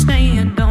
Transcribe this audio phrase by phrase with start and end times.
[0.00, 0.63] understand.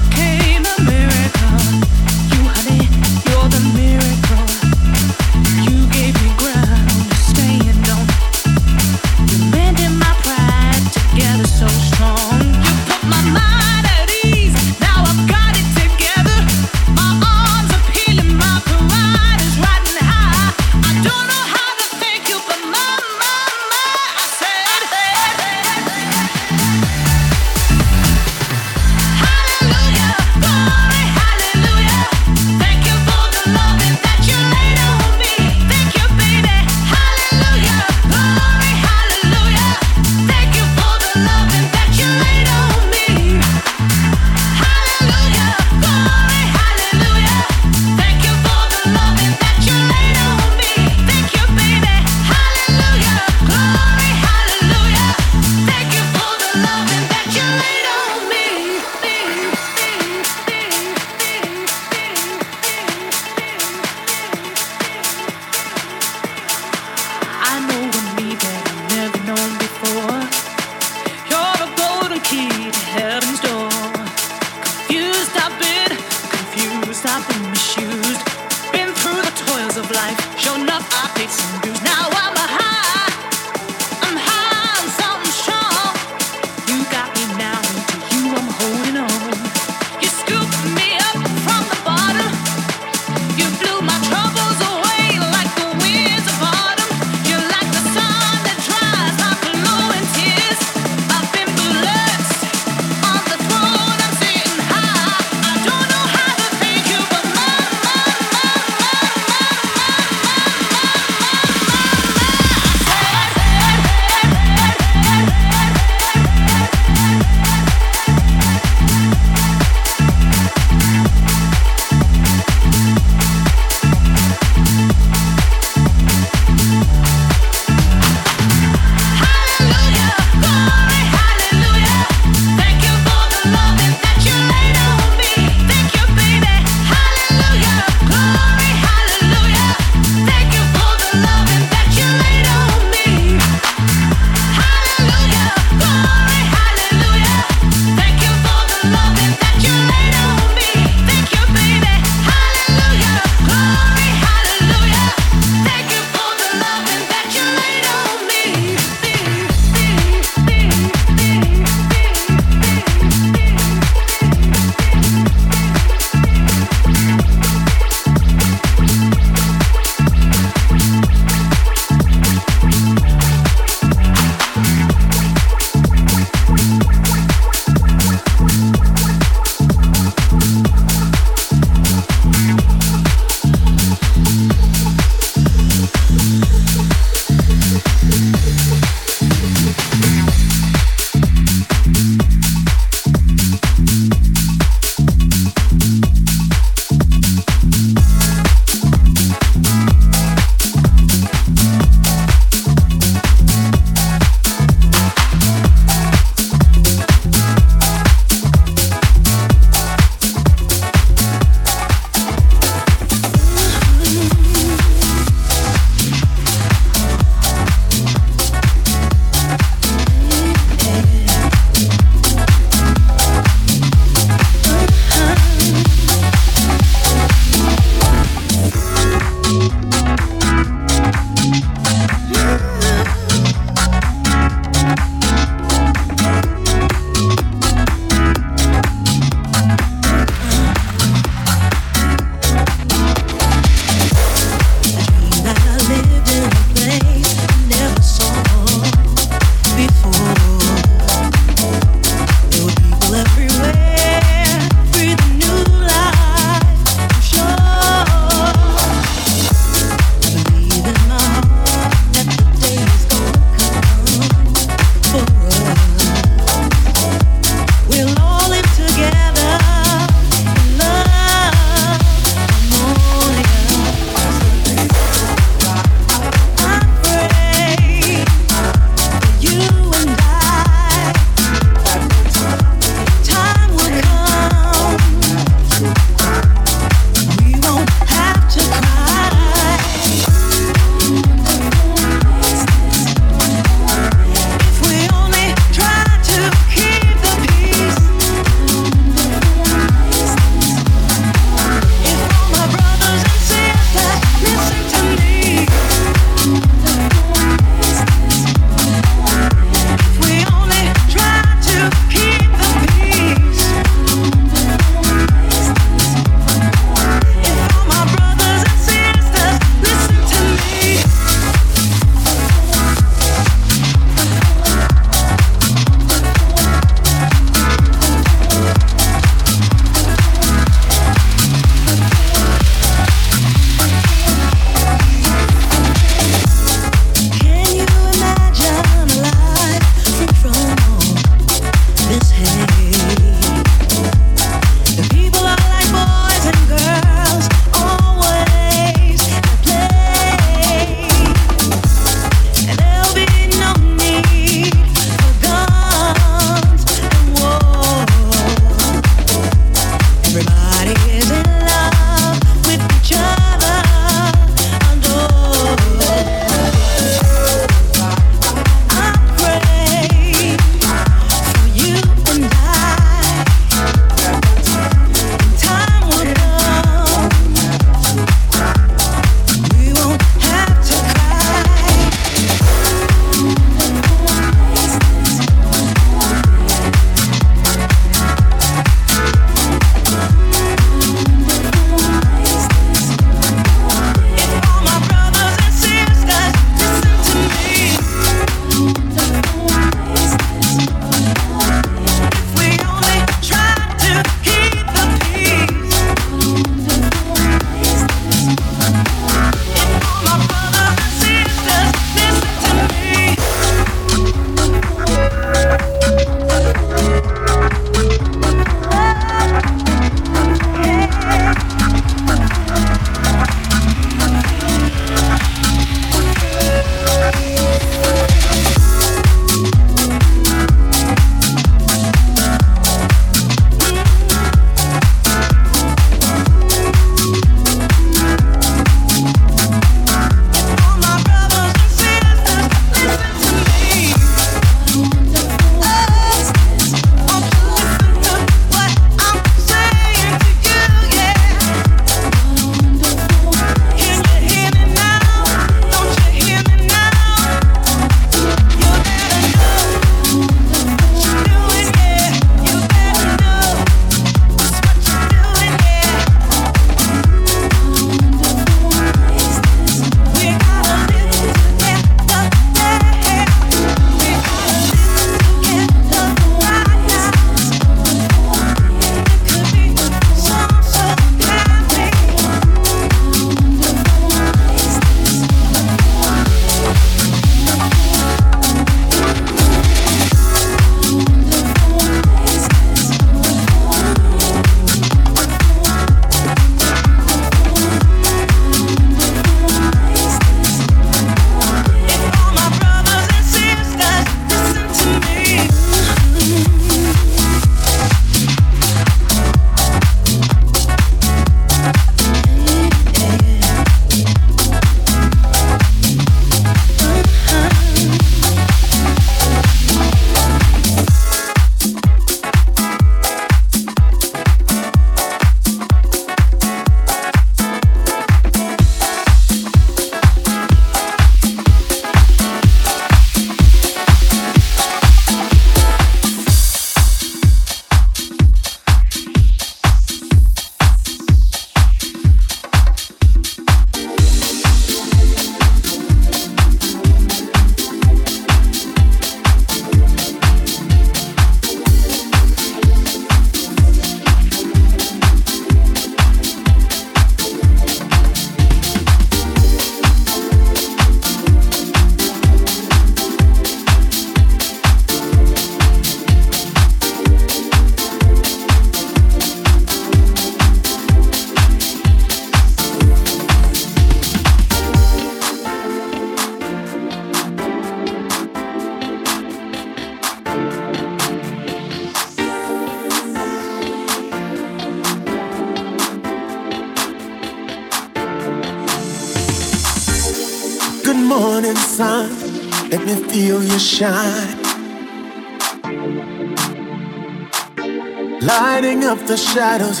[599.26, 600.00] The shadows,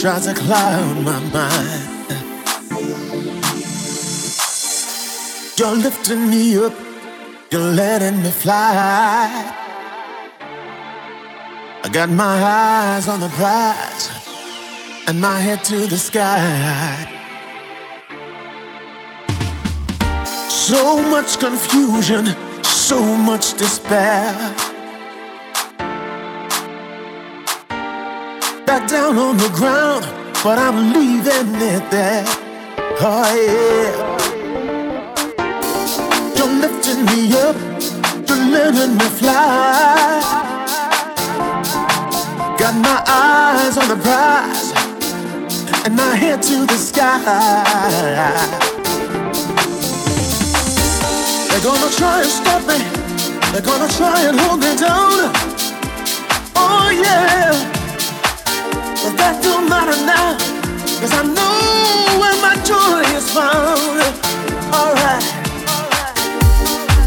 [0.00, 1.88] try to cloud my mind.
[5.58, 6.72] You're lifting me up,
[7.50, 9.54] you're letting me fly.
[11.84, 14.08] I got my eyes on the prize
[15.06, 17.06] and my head to the sky.
[20.48, 24.56] So much confusion, so much despair.
[28.70, 30.04] Back down on the ground,
[30.44, 32.24] but I'm leaving it there.
[33.00, 33.90] Oh yeah.
[36.36, 37.56] You're lifting me up,
[38.28, 40.22] you're letting me fly.
[42.56, 44.70] Got my eyes on the prize
[45.84, 47.18] and my head to the sky.
[51.48, 52.78] They're gonna try and stop me.
[53.50, 55.32] They're gonna try and hold me down.
[56.54, 57.69] Oh yeah.
[59.20, 60.28] That don't matter now.
[61.00, 64.00] Cause I know where my joy is found.
[64.72, 65.24] Alright.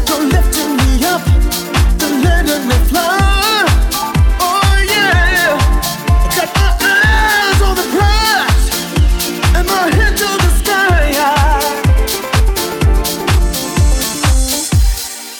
[0.08, 1.22] You're lifting me up.
[2.00, 3.66] You're letting me fly.
[4.46, 5.58] Oh yeah.
[6.36, 8.66] Got my eyes on the prize.
[9.56, 10.94] And my head to the sky.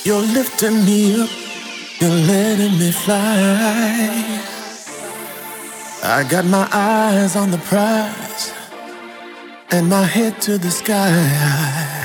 [0.05, 1.31] You're lifting me up,
[2.01, 3.54] you're letting me fly.
[6.25, 8.51] I got my eyes on the prize
[9.71, 12.04] and my head to the sky.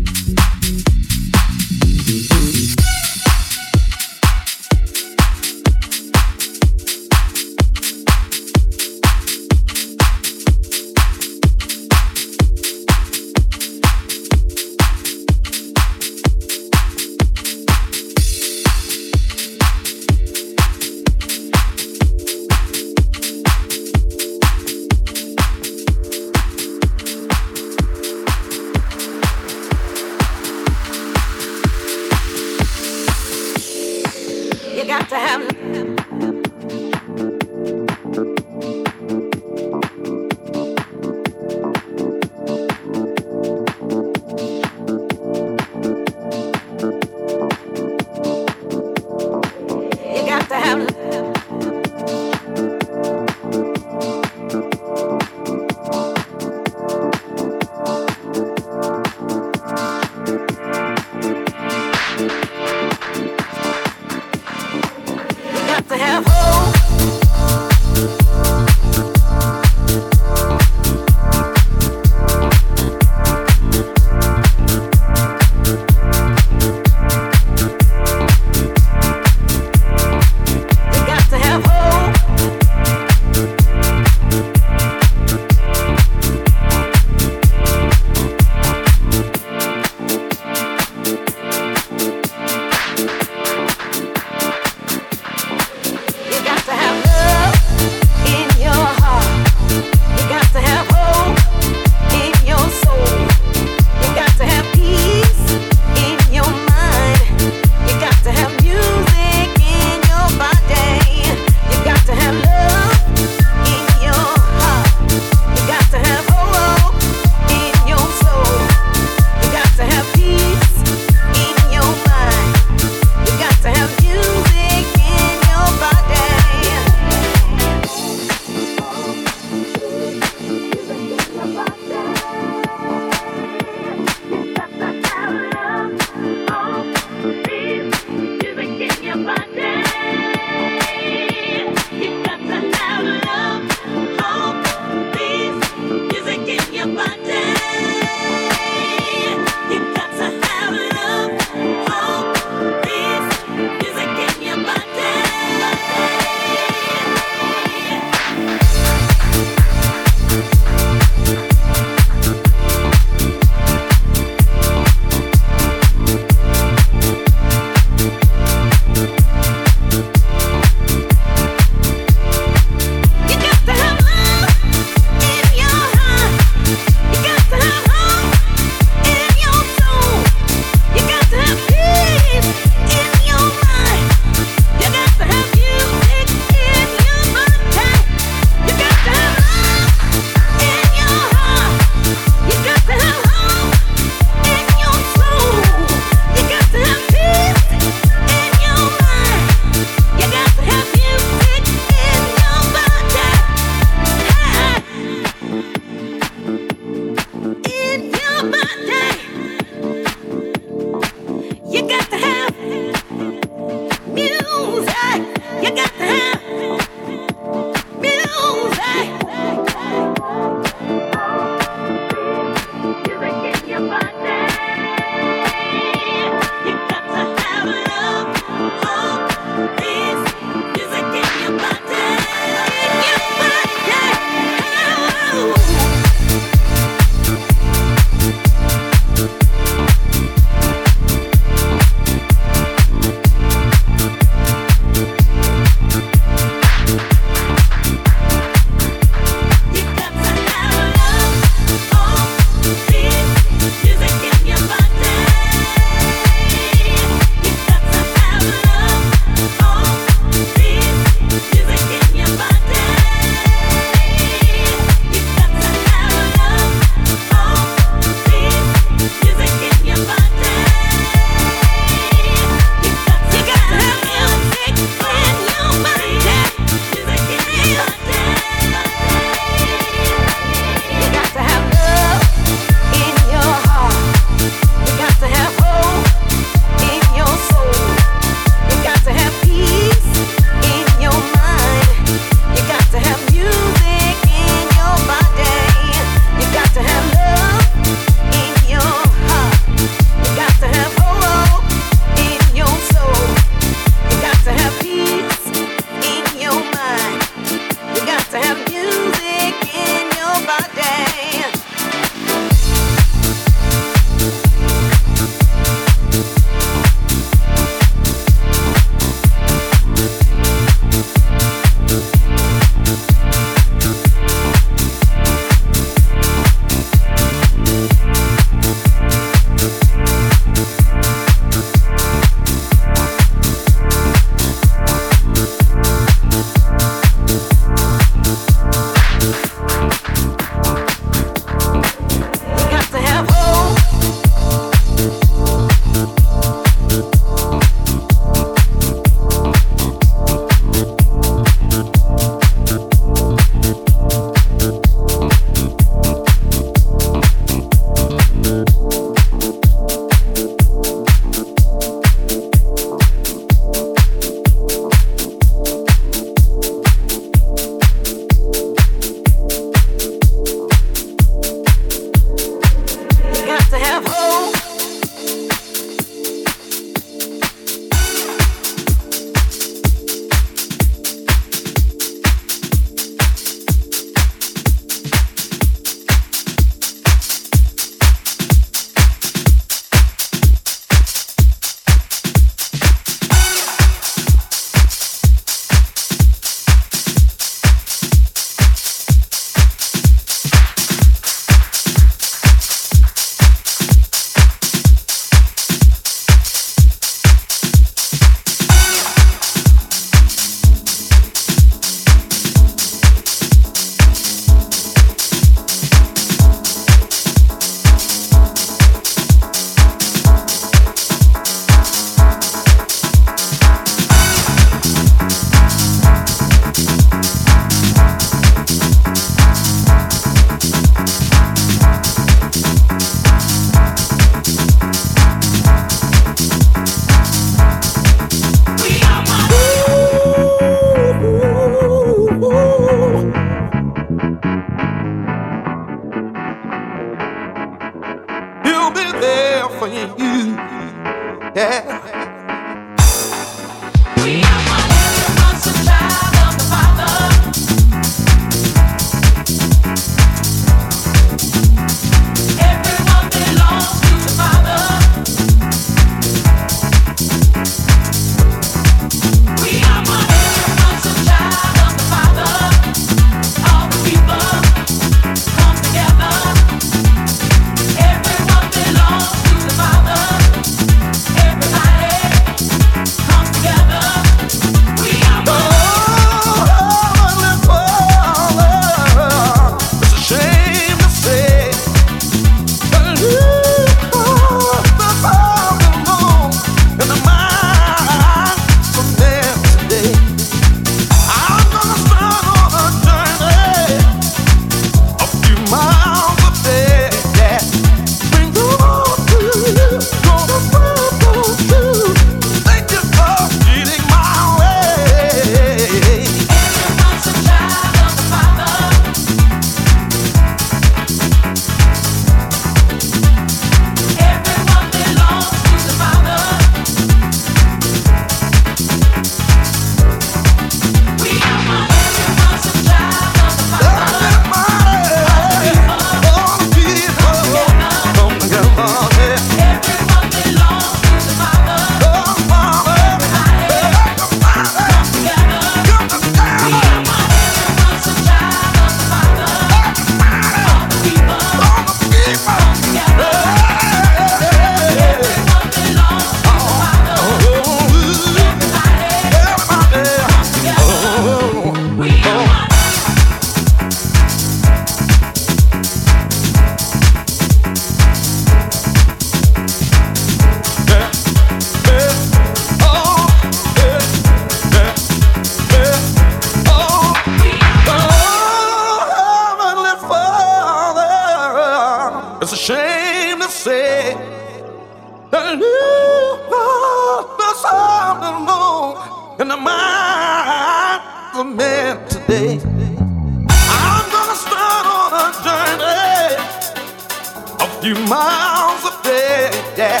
[597.82, 599.50] You miles away.
[599.76, 600.00] Yeah.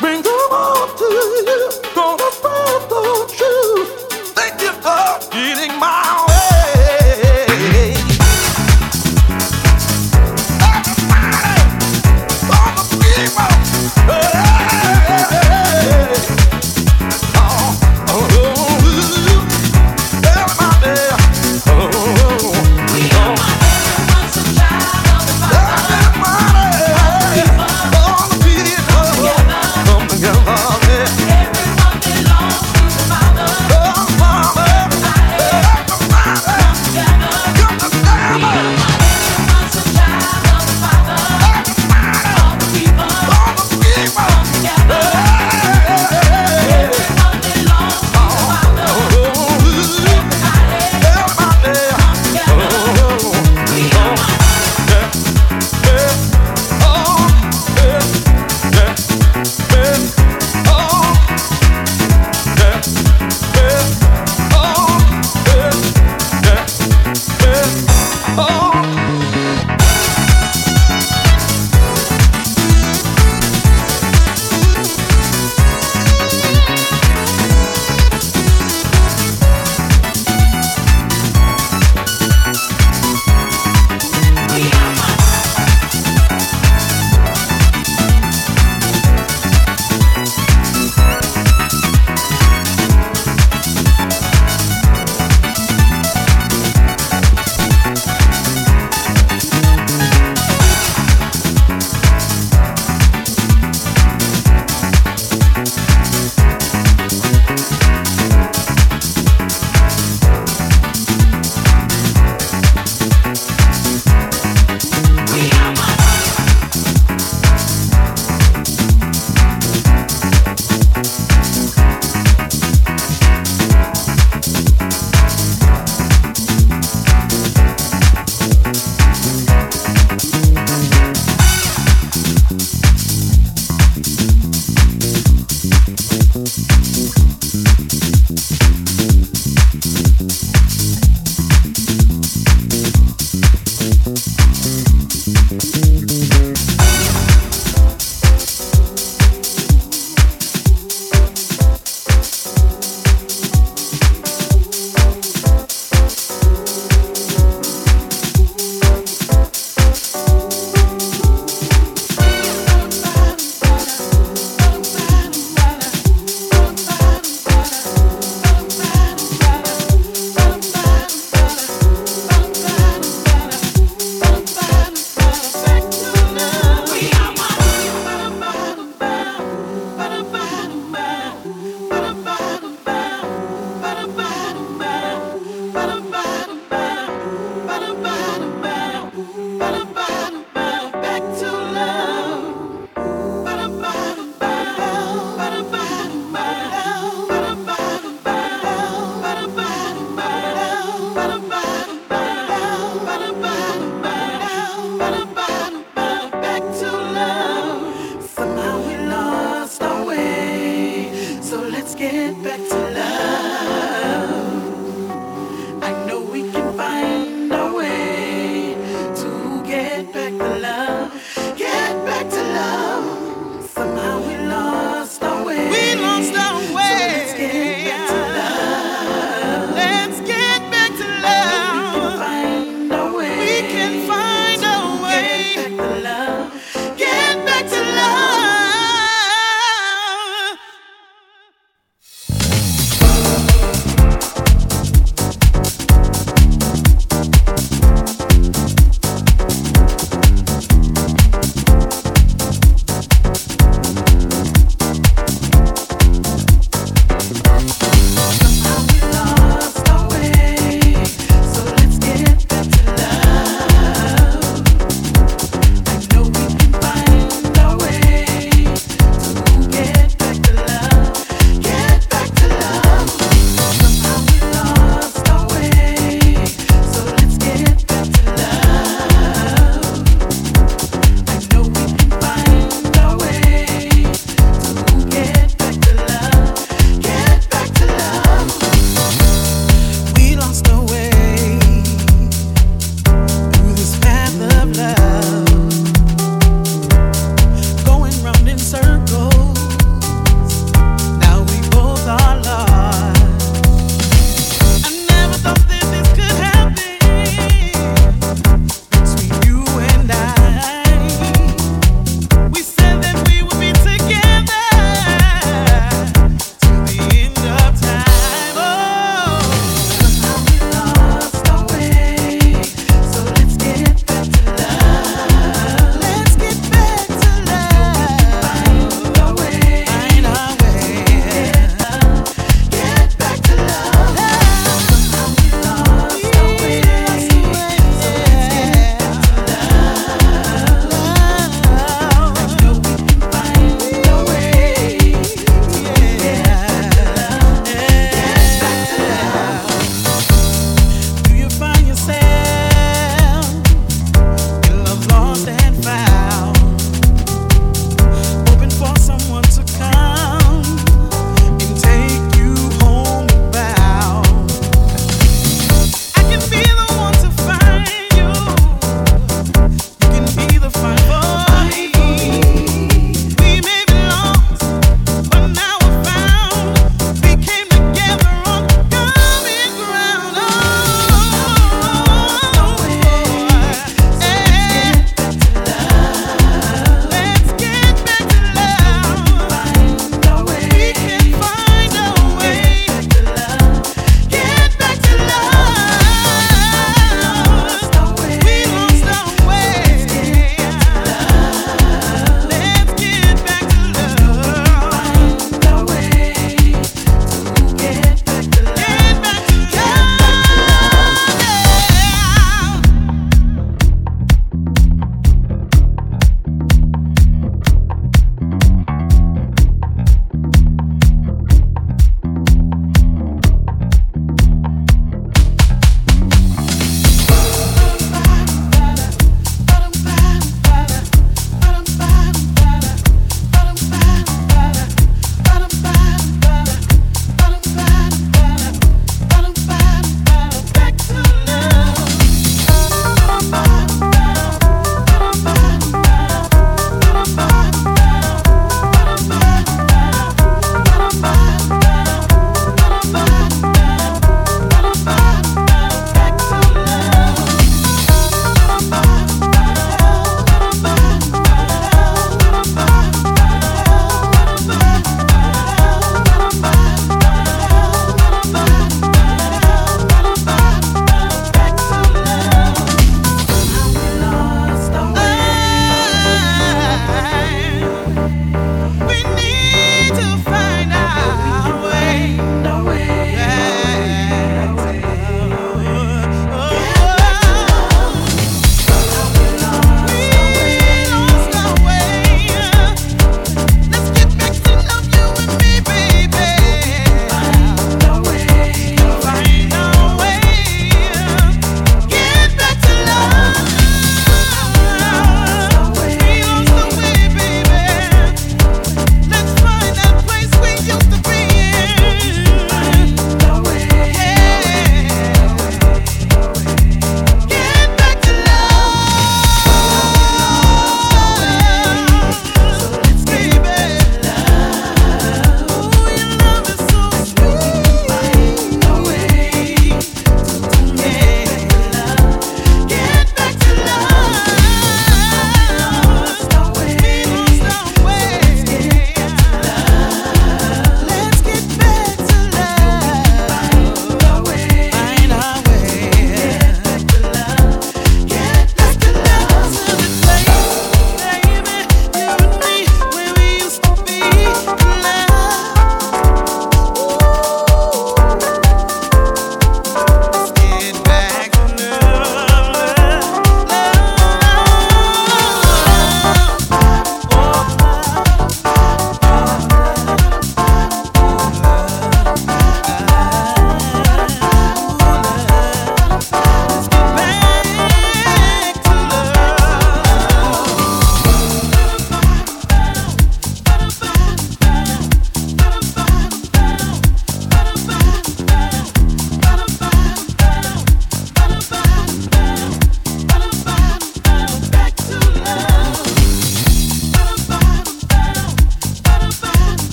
[0.00, 1.70] Bring them all to you.
[1.94, 4.34] Gonna spread the truth.
[4.34, 6.31] Thank you for getting my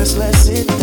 [0.00, 0.79] first, let's sit